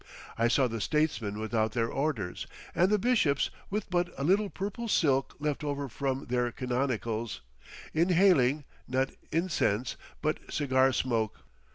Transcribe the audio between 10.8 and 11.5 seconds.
smoke.